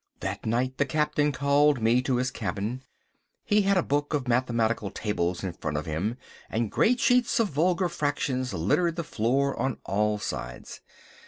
[0.21, 2.81] That night the Captain called me to his cabin.
[3.45, 6.17] He had a book of mathematical tables in front of him,
[6.49, 10.81] and great sheets of vulgar fractions littered the floor on all sides.